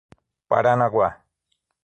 [0.49, 1.09] Paranaguá